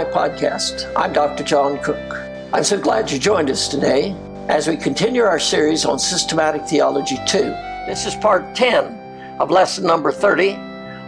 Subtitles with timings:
[0.00, 0.90] my podcast.
[0.96, 1.44] I'm Dr.
[1.44, 2.16] John Cook.
[2.54, 4.16] I'm so glad you joined us today
[4.48, 7.38] as we continue our series on Systematic Theology 2.
[7.86, 10.52] This is part 10 of lesson number 30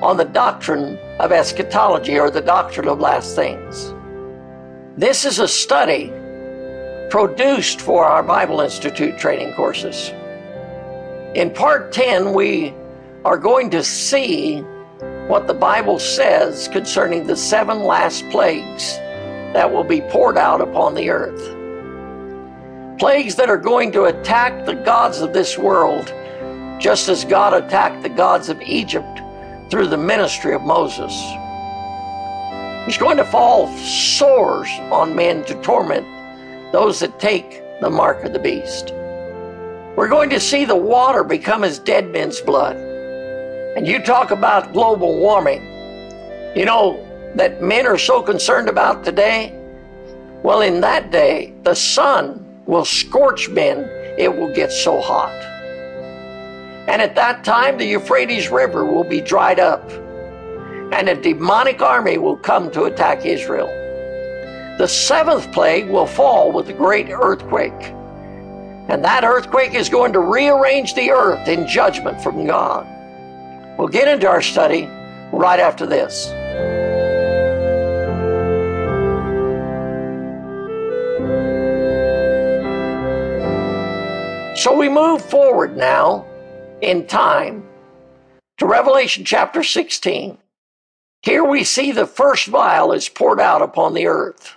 [0.02, 3.94] on the doctrine of eschatology or the doctrine of last things.
[4.98, 6.12] This is a study
[7.08, 10.10] produced for our Bible Institute training courses.
[11.34, 12.74] In part 10, we
[13.24, 14.62] are going to see
[15.28, 18.96] what the Bible says concerning the seven last plagues
[19.52, 21.58] that will be poured out upon the earth.
[22.98, 26.12] Plagues that are going to attack the gods of this world,
[26.80, 29.20] just as God attacked the gods of Egypt
[29.70, 31.12] through the ministry of Moses.
[32.86, 36.06] He's going to fall sores on men to torment
[36.72, 38.90] those that take the mark of the beast.
[39.96, 42.91] We're going to see the water become as dead men's blood.
[43.76, 45.62] And you talk about global warming.
[46.54, 49.58] You know that men are so concerned about today?
[50.42, 55.32] Well, in that day, the sun will scorch men, it will get so hot.
[56.88, 59.88] And at that time, the Euphrates River will be dried up,
[60.92, 63.68] and a demonic army will come to attack Israel.
[64.78, 67.94] The seventh plague will fall with a great earthquake.
[68.88, 72.86] And that earthquake is going to rearrange the earth in judgment from God.
[73.78, 74.86] We'll get into our study
[75.32, 76.26] right after this.
[84.62, 86.24] So we move forward now
[86.82, 87.64] in time
[88.58, 90.38] to Revelation chapter 16.
[91.22, 94.54] Here we see the first vial is poured out upon the earth.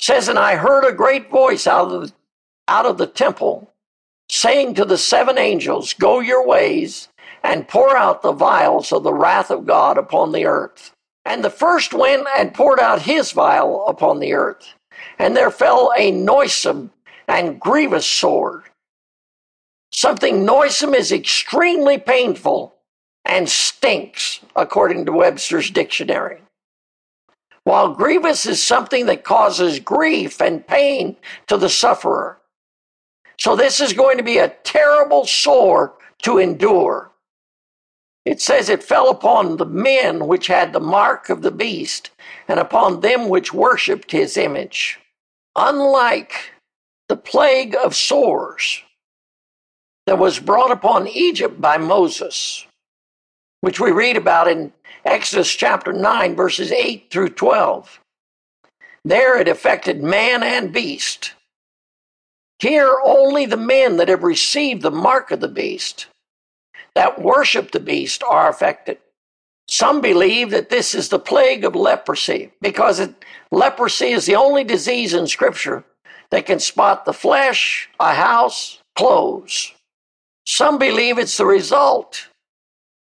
[0.00, 2.12] It says, And I heard a great voice out of the,
[2.66, 3.72] out of the temple
[4.28, 7.08] saying to the seven angels, Go your ways
[7.42, 10.92] and pour out the vials of the wrath of God upon the earth.
[11.24, 14.74] And the first went and poured out his vial upon the earth.
[15.18, 16.90] And there fell a noisome
[17.28, 18.64] and grievous sword.
[19.92, 22.74] Something noisome is extremely painful
[23.24, 26.42] and stinks, according to Webster's dictionary.
[27.64, 31.16] While grievous is something that causes grief and pain
[31.46, 32.38] to the sufferer.
[33.38, 37.11] So this is going to be a terrible sore to endure.
[38.24, 42.10] It says it fell upon the men which had the mark of the beast,
[42.46, 45.00] and upon them which worshipped his image.
[45.56, 46.52] Unlike
[47.08, 48.82] the plague of sores
[50.06, 52.66] that was brought upon Egypt by Moses,
[53.60, 54.72] which we read about in
[55.04, 58.00] Exodus chapter 9, verses 8 through 12.
[59.04, 61.34] There it affected man and beast.
[62.60, 66.06] Here, only the men that have received the mark of the beast
[66.94, 68.98] that worship the beast are affected.
[69.68, 74.64] Some believe that this is the plague of leprosy because it, leprosy is the only
[74.64, 75.84] disease in Scripture
[76.30, 79.72] that can spot the flesh, a house, clothes.
[80.46, 82.28] Some believe it's the result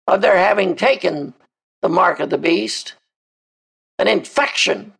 [0.07, 1.33] of their having taken
[1.81, 2.95] the mark of the beast,
[3.97, 4.93] an infection.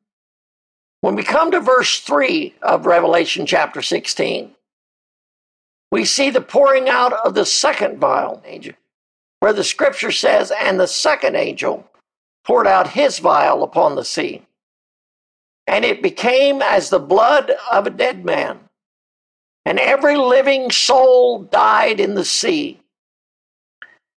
[1.02, 4.56] When we come to verse 3 of Revelation chapter 16,
[5.91, 8.74] we see the pouring out of the second vial, angel,
[9.40, 11.88] where the scripture says, And the second angel
[12.46, 14.46] poured out his vial upon the sea.
[15.68, 18.59] And it became as the blood of a dead man.
[19.66, 22.79] And every living soul died in the sea.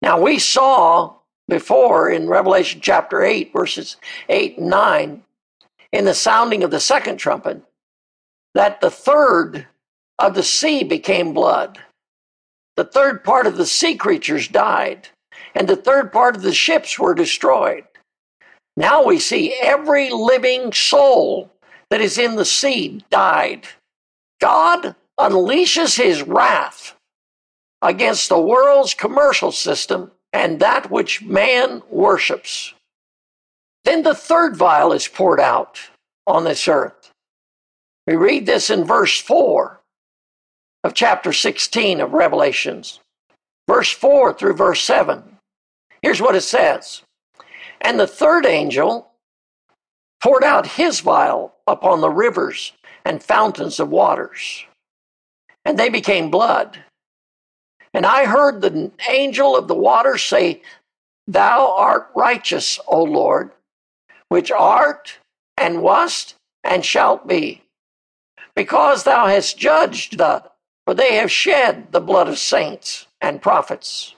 [0.01, 1.15] Now we saw
[1.49, 3.97] before in Revelation chapter 8, verses
[4.29, 5.23] 8 and 9,
[5.93, 7.63] in the sounding of the second trumpet,
[8.55, 9.67] that the third
[10.23, 11.81] of the sea became blood.
[12.77, 15.09] The third part of the sea creatures died,
[15.53, 17.85] and the third part of the ships were destroyed.
[18.77, 21.51] Now we see every living soul
[21.91, 23.67] that is in the sea died.
[24.41, 26.95] God unleashes his wrath
[27.83, 32.73] against the world's commercial system and that which man worships.
[33.85, 35.81] Then the third vial is poured out
[36.29, 37.11] on this earth.
[38.07, 39.82] We read this in verse 4
[40.85, 43.01] of chapter 16 of Revelations,
[43.69, 45.39] verse 4 through verse 7.
[46.03, 47.03] Here's what it says
[47.81, 49.13] And the third angel
[50.23, 52.73] poured out his vial upon the rivers
[53.05, 54.65] and fountains of waters,
[55.65, 56.79] and they became blood.
[57.95, 60.63] And I heard the angel of the waters say,
[61.27, 63.53] Thou art righteous, O Lord,
[64.29, 65.19] which art
[65.57, 67.63] and wast and shalt be,
[68.57, 70.52] because thou hast judged the
[70.85, 74.15] for they have shed the blood of saints and prophets,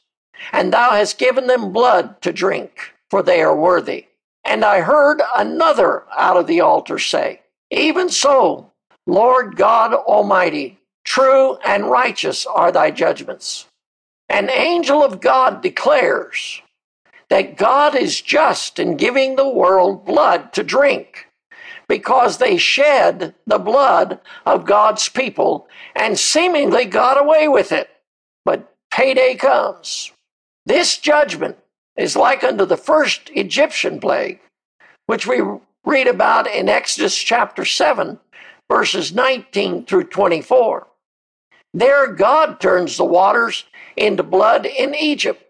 [0.53, 4.07] and thou hast given them blood to drink, for they are worthy.
[4.45, 8.71] And I heard another out of the altar say, Even so,
[9.07, 13.67] Lord God Almighty, true and righteous are thy judgments.
[14.29, 16.63] An angel of God declares
[17.29, 21.29] that God is just in giving the world blood to drink
[21.95, 27.89] because they shed the blood of God's people and seemingly got away with it.
[28.45, 30.11] But payday comes.
[30.67, 31.57] This judgment
[31.97, 34.41] is like unto the first Egyptian plague,
[35.07, 35.41] which we
[35.85, 38.19] read about in Exodus chapter 7,
[38.69, 40.89] verses 19 through 24.
[41.75, 45.45] There, God turns the waters into blood in Egypt.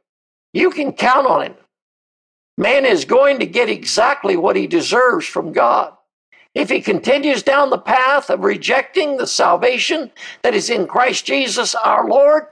[0.52, 1.58] You can count on it.
[2.58, 5.96] Man is going to get exactly what he deserves from God.
[6.54, 10.12] If he continues down the path of rejecting the salvation
[10.42, 12.44] that is in Christ Jesus our Lord,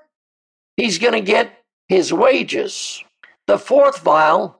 [0.76, 3.02] he's going to get his wages.
[3.46, 4.58] The fourth vial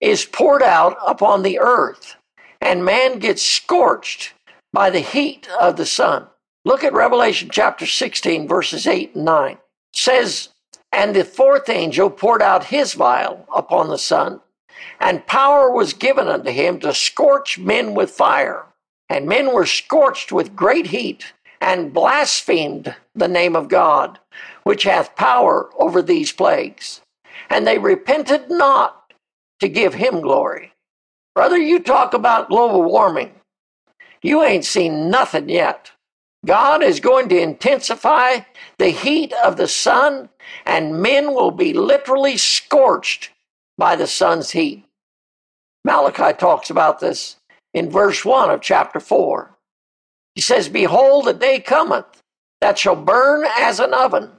[0.00, 2.16] is poured out upon the earth,
[2.60, 4.34] and man gets scorched
[4.72, 6.26] by the heat of the sun.
[6.64, 9.52] Look at Revelation chapter 16, verses 8 and 9.
[9.52, 9.58] It
[9.92, 10.50] says,
[10.92, 14.40] And the fourth angel poured out his vial upon the sun,
[15.00, 18.66] and power was given unto him to scorch men with fire.
[19.08, 24.18] And men were scorched with great heat, and blasphemed the name of God,
[24.64, 27.00] which hath power over these plagues.
[27.48, 29.12] And they repented not
[29.60, 30.72] to give him glory.
[31.34, 33.34] Brother, you talk about global warming.
[34.22, 35.90] You ain't seen nothing yet.
[36.44, 38.40] God is going to intensify
[38.78, 40.28] the heat of the sun,
[40.66, 43.30] and men will be literally scorched
[43.78, 44.84] by the sun's heat.
[45.84, 47.36] Malachi talks about this
[47.74, 49.50] in verse 1 of chapter 4.
[50.34, 52.22] He says, Behold, the day cometh
[52.60, 54.30] that shall burn as an oven,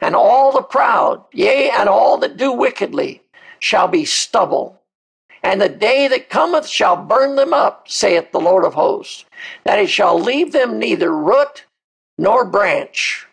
[0.00, 3.22] and all the proud, yea, and all that do wickedly,
[3.58, 4.80] shall be stubble.
[5.42, 9.24] And the day that cometh shall burn them up, saith the Lord of hosts,
[9.64, 11.64] that it shall leave them neither root
[12.16, 13.26] nor branch.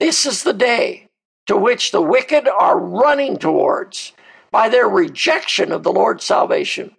[0.00, 1.08] This is the day
[1.46, 4.12] to which the wicked are running towards
[4.50, 6.96] by their rejection of the Lord's salvation.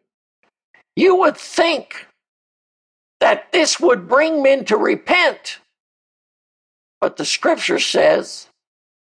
[0.96, 2.08] You would think
[3.20, 5.60] that this would bring men to repent.
[7.00, 8.48] But the scripture says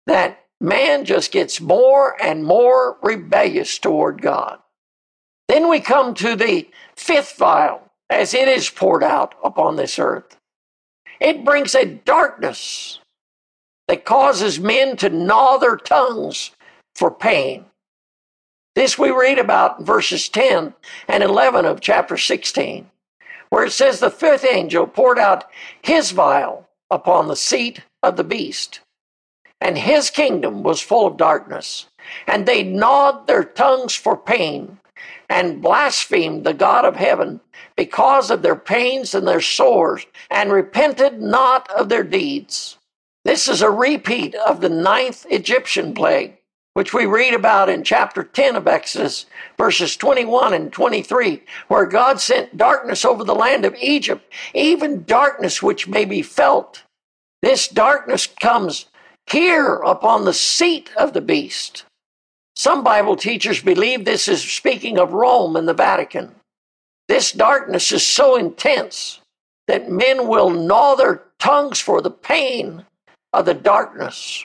[0.06, 4.58] that man just gets more and more rebellious toward God.
[5.48, 10.36] Then we come to the fifth vial as it is poured out upon this earth.
[11.20, 13.00] It brings a darkness
[13.88, 16.50] that causes men to gnaw their tongues
[16.94, 17.65] for pain.
[18.76, 20.74] This we read about in verses 10
[21.08, 22.90] and 11 of chapter 16,
[23.48, 25.44] where it says, The fifth angel poured out
[25.80, 28.80] his vial upon the seat of the beast,
[29.62, 31.86] and his kingdom was full of darkness.
[32.26, 34.78] And they gnawed their tongues for pain
[35.30, 37.40] and blasphemed the God of heaven
[37.76, 42.76] because of their pains and their sores, and repented not of their deeds.
[43.24, 46.36] This is a repeat of the ninth Egyptian plague
[46.76, 49.24] which we read about in chapter 10 of Exodus,
[49.56, 55.62] verses 21 and 23, where God sent darkness over the land of Egypt, even darkness
[55.62, 56.82] which may be felt.
[57.40, 58.90] This darkness comes
[59.26, 61.84] here upon the seat of the beast.
[62.54, 66.34] Some Bible teachers believe this is speaking of Rome and the Vatican.
[67.08, 69.22] This darkness is so intense
[69.66, 72.84] that men will gnaw their tongues for the pain
[73.32, 74.44] of the darkness.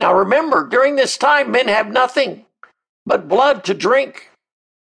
[0.00, 2.44] Now remember, during this time, men have nothing
[3.06, 4.30] but blood to drink,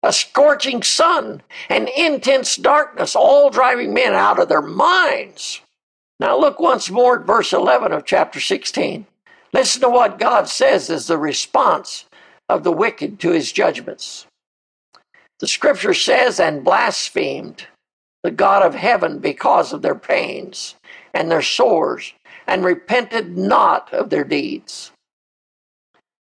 [0.03, 5.61] a scorching sun, and intense darkness, all driving men out of their minds.
[6.21, 9.07] Now look once more at verse 11 of chapter 16.
[9.53, 12.07] Listen to what God says as the response
[12.49, 14.27] of the wicked to his judgments.
[15.41, 17.67] The scripture says, and blasphemed
[18.23, 20.75] the God of heaven because of their pains
[21.13, 22.13] and their sores,
[22.47, 24.91] and repented not of their deeds.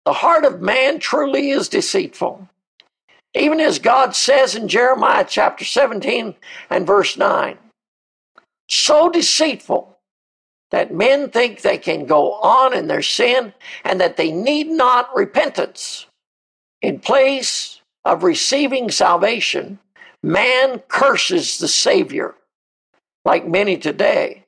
[0.08, 2.48] The heart of man truly is deceitful.
[3.34, 6.34] Even as God says in Jeremiah chapter 17
[6.70, 7.58] and verse 9,
[8.70, 9.98] so deceitful
[10.72, 15.14] that men think they can go on in their sin and that they need not
[15.14, 16.06] repentance.
[16.82, 19.78] In place of receiving salvation,
[20.24, 22.34] man curses the Savior,
[23.26, 24.46] like many today.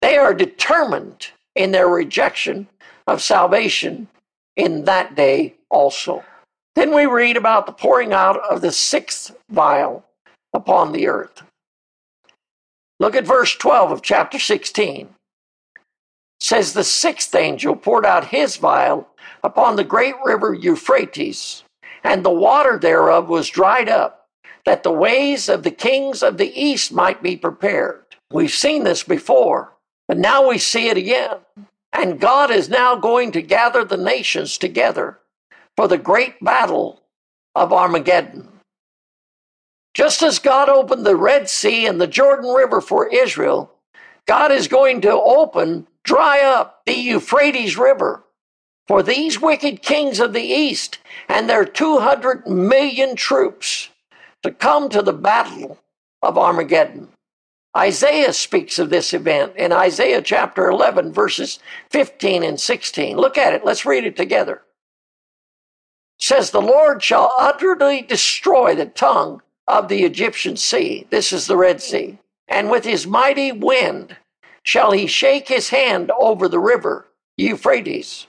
[0.00, 2.68] They are determined in their rejection
[3.08, 4.06] of salvation
[4.58, 6.22] in that day also.
[6.74, 10.04] Then we read about the pouring out of the sixth vial
[10.52, 11.42] upon the earth.
[13.00, 15.06] Look at verse 12 of chapter 16.
[15.06, 15.10] It
[16.40, 19.08] says the sixth angel poured out his vial
[19.42, 21.62] upon the great river Euphrates,
[22.02, 24.26] and the water thereof was dried up,
[24.64, 28.02] that the ways of the kings of the east might be prepared.
[28.32, 29.72] We've seen this before,
[30.08, 31.38] but now we see it again.
[31.92, 35.18] And God is now going to gather the nations together
[35.76, 37.02] for the great battle
[37.54, 38.48] of Armageddon.
[39.94, 43.72] Just as God opened the Red Sea and the Jordan River for Israel,
[44.26, 48.22] God is going to open, dry up the Euphrates River
[48.86, 53.88] for these wicked kings of the east and their 200 million troops
[54.42, 55.78] to come to the battle
[56.22, 57.08] of Armageddon.
[57.76, 61.58] Isaiah speaks of this event in Isaiah chapter 11, verses
[61.90, 63.16] 15 and 16.
[63.16, 63.64] Look at it.
[63.64, 64.62] Let's read it together.
[66.18, 71.06] It says, The Lord shall utterly destroy the tongue of the Egyptian sea.
[71.10, 72.18] This is the Red Sea.
[72.48, 74.16] And with his mighty wind
[74.62, 77.06] shall he shake his hand over the river
[77.36, 78.26] Euphrates,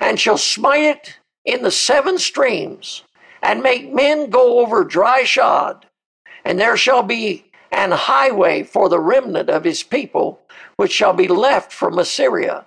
[0.00, 3.02] and shall smite it in the seven streams
[3.42, 5.86] and make men go over dry shod.
[6.44, 10.40] And there shall be an highway for the remnant of his people,
[10.76, 12.66] which shall be left from Assyria,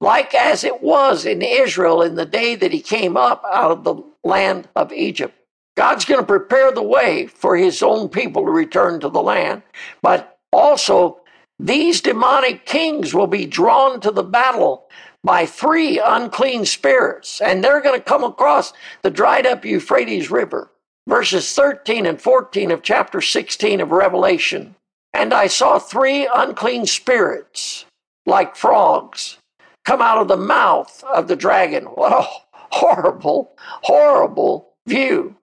[0.00, 3.84] like as it was in Israel in the day that he came up out of
[3.84, 5.34] the land of Egypt.
[5.76, 9.62] God's going to prepare the way for his own people to return to the land,
[10.02, 11.20] but also
[11.60, 14.88] these demonic kings will be drawn to the battle
[15.24, 20.70] by three unclean spirits, and they're going to come across the dried up Euphrates River.
[21.08, 24.74] Verses 13 and 14 of chapter 16 of Revelation.
[25.14, 27.86] And I saw three unclean spirits,
[28.26, 29.38] like frogs,
[29.86, 31.84] come out of the mouth of the dragon.
[31.94, 35.34] What a horrible, horrible view.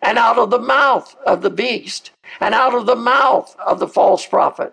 [0.00, 3.88] And out of the mouth of the beast, and out of the mouth of the
[3.88, 4.72] false prophet.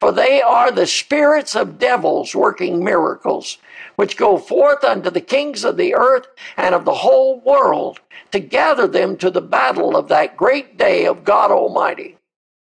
[0.00, 3.58] For they are the spirits of devils working miracles,
[3.96, 6.26] which go forth unto the kings of the earth
[6.56, 8.00] and of the whole world
[8.32, 12.16] to gather them to the battle of that great day of God Almighty.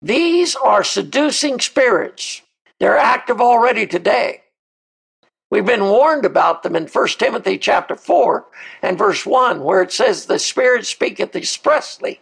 [0.01, 2.43] These are seducing spirits.
[2.79, 4.43] They're active already today.
[5.49, 8.45] We've been warned about them in 1 Timothy chapter 4
[8.81, 12.21] and verse 1, where it says, The Spirit speaketh expressly.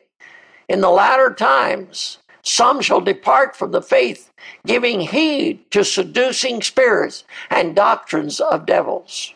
[0.67, 4.31] In the latter times, some shall depart from the faith,
[4.65, 9.33] giving heed to seducing spirits and doctrines of devils.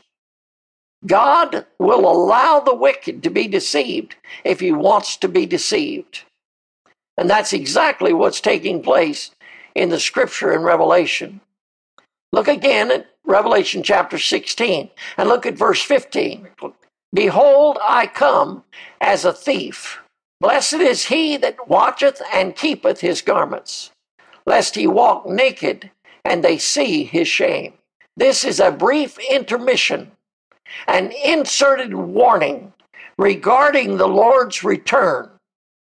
[1.06, 6.24] God will allow the wicked to be deceived if he wants to be deceived.
[7.18, 9.32] And that's exactly what's taking place
[9.76, 11.42] in the scripture in Revelation.
[12.32, 16.48] Look again at Revelation chapter 16 and look at verse 15.
[17.14, 18.64] Behold, I come
[19.02, 20.00] as a thief.
[20.42, 23.92] Blessed is he that watcheth and keepeth his garments,
[24.46, 25.92] lest he walk naked
[26.24, 27.74] and they see his shame.
[28.16, 30.12] This is a brief intermission,
[30.88, 32.74] an inserted warning
[33.18, 35.30] regarding the Lord's return.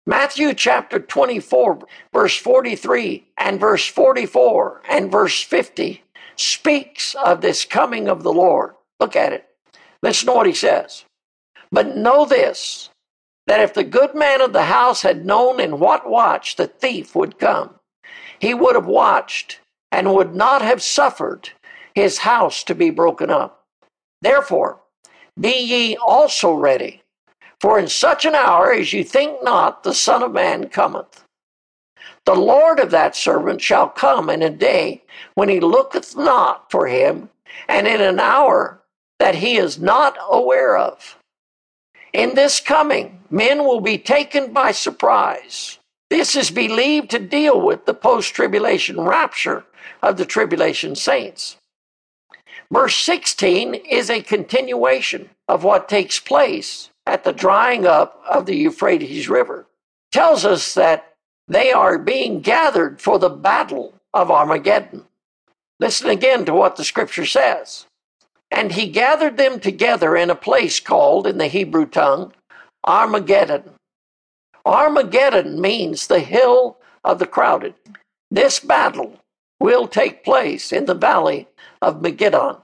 [0.07, 1.81] Matthew chapter 24,
[2.13, 6.03] verse 43 and verse 44 and verse 50
[6.37, 8.75] speaks of this coming of the Lord.
[9.01, 9.47] Look at it.
[10.03, 11.05] Listen to what he says.
[11.71, 12.91] But know this
[13.47, 17.15] that if the good man of the house had known in what watch the thief
[17.15, 17.75] would come,
[18.39, 21.51] he would have watched and would not have suffered
[21.95, 23.65] his house to be broken up.
[24.21, 24.81] Therefore,
[25.39, 27.03] be ye also ready,
[27.61, 31.25] for in such an hour as you think not, the Son of Man cometh.
[32.25, 35.03] The Lord of that servant shall come in a day
[35.35, 37.31] when he looketh not for him,
[37.69, 38.81] and in an hour
[39.19, 41.19] that he is not aware of.
[42.13, 45.79] In this coming, men will be taken by surprise.
[46.11, 49.65] This is believed to deal with the post tribulation rapture
[50.03, 51.57] of the tribulation saints.
[52.71, 58.57] Verse 16 is a continuation of what takes place at the drying up of the
[58.57, 59.67] Euphrates River.
[60.11, 61.15] Tells us that
[61.49, 65.07] they are being gathered for the battle of Armageddon.
[65.81, 67.87] Listen again to what the scripture says.
[68.53, 72.33] And he gathered them together in a place called, in the Hebrew tongue,
[72.85, 73.71] Armageddon.
[74.67, 77.75] Armageddon means the hill of the crowded.
[78.31, 79.19] This battle
[79.59, 81.49] will take place in the valley
[81.81, 82.63] of Megiddo.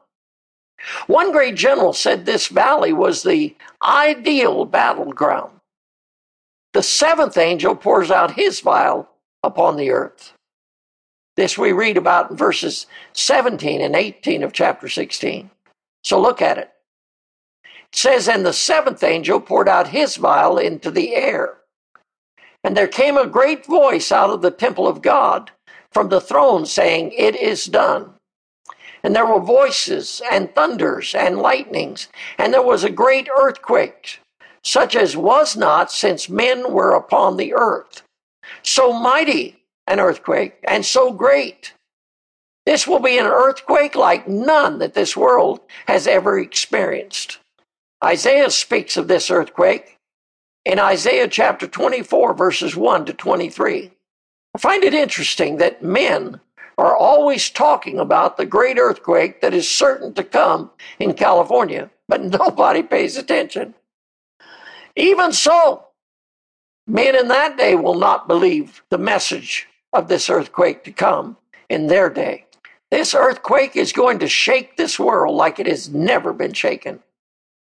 [1.07, 5.53] One great general said this valley was the ideal battleground.
[6.75, 9.09] The seventh angel pours out his vial
[9.43, 10.35] upon the earth.
[11.37, 15.51] This we read about in verses 17 and 18 of chapter 16.
[16.09, 16.71] So look at it.
[17.65, 21.59] It says, And the seventh angel poured out his vial into the air.
[22.65, 25.51] And there came a great voice out of the temple of God
[25.93, 28.15] from the throne saying, It is done.
[29.03, 34.21] And there were voices and thunders and lightnings, and there was a great earthquake,
[34.65, 38.01] such as was not since men were upon the earth.
[38.63, 41.75] so mighty an earthquake and so great.
[42.69, 47.39] This will be an earthquake like none that this world has ever experienced.
[48.05, 49.97] Isaiah speaks of this earthquake
[50.67, 53.91] in Isaiah chapter 24, verses 1 to 23.
[54.55, 56.43] I find it interesting that men
[56.77, 62.23] are always talking about the great earthquake that is certain to come in California, but
[62.39, 63.75] nobody pays attention.
[64.95, 65.87] Even so,
[66.87, 71.39] men in that day will not believe the message of this earthquake to come
[71.71, 72.45] in their day.
[72.91, 77.01] This earthquake is going to shake this world like it has never been shaken.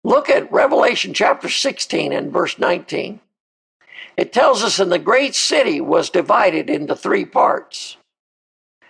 [0.03, 3.19] Look at Revelation chapter 16 and verse 19.
[4.15, 7.97] It tells us, and the great city was divided into three parts.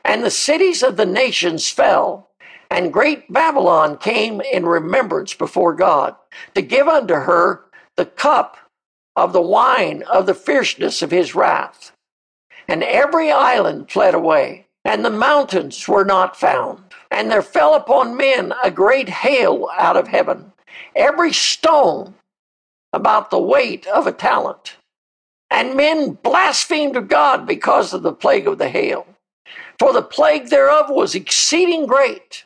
[0.06, 2.30] And the cities of the nations fell,
[2.70, 6.16] and great Babylon came in remembrance before God,
[6.54, 7.66] to give unto her
[7.96, 8.58] the cup
[9.16, 11.92] of the wine of the fierceness of his wrath.
[12.68, 16.82] And every island fled away, and the mountains were not found.
[17.12, 20.52] And there fell upon men a great hail out of heaven,
[20.96, 22.16] every stone
[22.94, 24.78] about the weight of a talent.
[25.52, 29.06] And men blasphemed God because of the plague of the hail
[29.80, 32.46] for the plague thereof was exceeding great.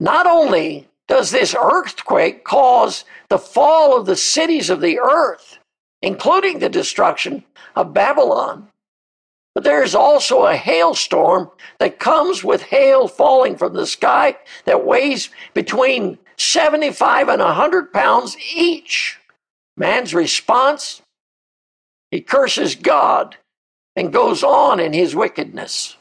[0.00, 5.58] Not only does this earthquake cause the fall of the cities of the earth,
[6.02, 7.44] including the destruction
[7.74, 8.68] of Babylon,
[9.56, 14.36] but there is also a hailstorm that comes with hail falling from the sky
[14.66, 19.18] that weighs between 75 and 100 pounds each.
[19.74, 21.00] Man's response?
[22.10, 23.38] He curses God
[23.96, 25.96] and goes on in his wickedness.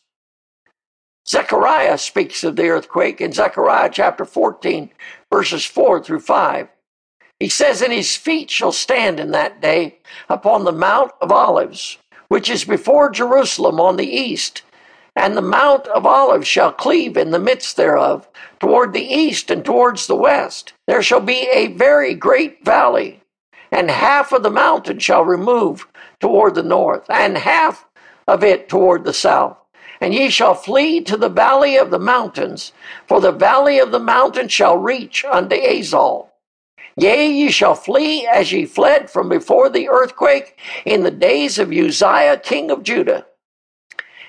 [1.25, 4.89] Zechariah speaks of the earthquake in Zechariah chapter 14,
[5.31, 6.67] verses 4 through 5.
[7.39, 11.97] He says, And his feet shall stand in that day upon the Mount of Olives,
[12.27, 14.63] which is before Jerusalem on the east.
[15.15, 18.27] And the Mount of Olives shall cleave in the midst thereof,
[18.59, 20.73] toward the east and towards the west.
[20.87, 23.21] There shall be a very great valley,
[23.71, 25.87] and half of the mountain shall remove
[26.19, 27.87] toward the north, and half
[28.27, 29.57] of it toward the south
[30.01, 32.73] and ye shall flee to the valley of the mountains,
[33.07, 36.27] for the valley of the mountains shall reach unto Azal.
[36.97, 41.71] Yea, ye shall flee as ye fled from before the earthquake in the days of
[41.71, 43.25] Uzziah king of Judah.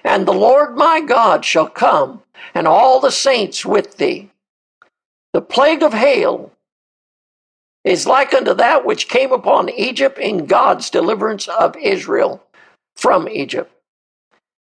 [0.02, 2.22] And the Lord my God shall come,
[2.54, 4.30] and all the saints with thee.
[5.32, 6.52] The plague of hail
[7.84, 12.42] is like unto that which came upon Egypt in God's deliverance of Israel
[12.96, 13.72] from Egypt.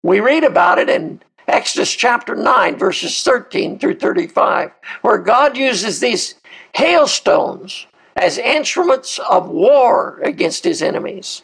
[0.01, 5.99] We read about it in Exodus chapter 9, verses 13 through 35, where God uses
[5.99, 6.35] these
[6.73, 11.41] hailstones as instruments of war against his enemies.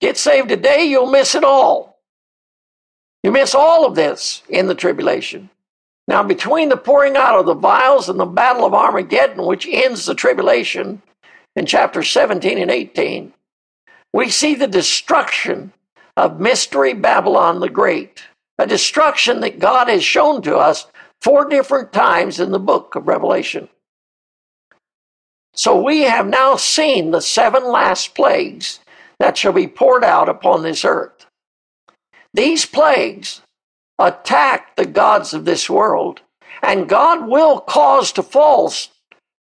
[0.00, 1.98] Get saved today, you'll miss it all.
[3.22, 5.50] You miss all of this in the tribulation.
[6.06, 10.04] Now, between the pouring out of the vials and the battle of Armageddon, which ends
[10.04, 11.00] the tribulation
[11.56, 13.32] in chapter 17 and 18,
[14.12, 15.72] we see the destruction
[16.16, 18.24] of Mystery Babylon the Great,
[18.58, 20.86] a destruction that God has shown to us
[21.24, 23.70] four different times in the book of Revelation.
[25.54, 28.80] So we have now seen the seven last plagues
[29.18, 31.24] that shall be poured out upon this earth.
[32.34, 33.40] These plagues
[33.98, 36.20] attack the gods of this world,
[36.62, 38.70] and God will cause to fall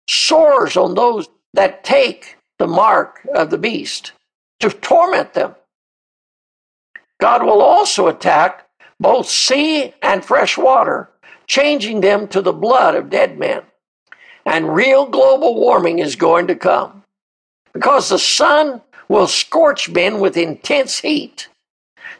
[0.07, 4.11] sores on those that take the mark of the beast
[4.59, 5.55] to torment them.
[7.19, 8.67] God will also attack
[8.99, 11.09] both sea and fresh water,
[11.51, 13.61] changing them to the blood of dead men.
[14.45, 17.03] And real global warming is going to come
[17.73, 21.49] because the sun will scorch men with intense heat.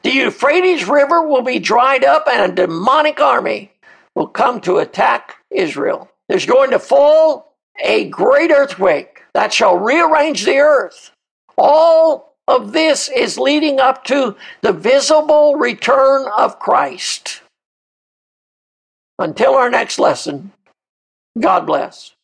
[0.04, 3.72] The Euphrates River will be dried up, and a demonic army
[4.16, 6.12] will come to attack Israel.
[6.28, 11.12] There's going to fall a great earthquake that shall rearrange the earth.
[11.58, 17.41] All of this is leading up to the visible return of Christ.
[19.20, 20.52] Until our next lesson,
[21.40, 22.16] God bless.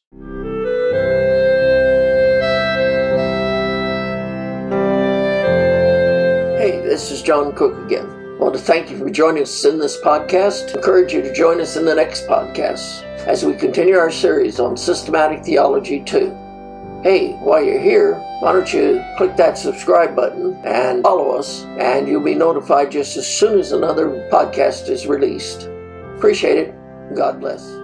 [6.59, 8.07] Hey, this is John Cook again.
[8.07, 10.69] I want to thank you for joining us in this podcast.
[10.71, 14.59] I encourage you to join us in the next podcast as we continue our series
[14.59, 16.47] on systematic theology 2
[17.03, 22.07] hey, while you're here, why don't you click that subscribe button and follow us, and
[22.07, 25.69] you'll be notified just as soon as another podcast is released.
[26.17, 26.76] Appreciate it.
[27.15, 27.83] God bless.